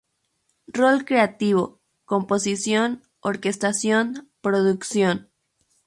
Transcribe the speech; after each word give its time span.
Rol 0.65 1.05
Creativo: 1.05 1.79
"Composición, 2.05 3.03
Orquestación, 3.19 4.31
Producción. 4.41 5.29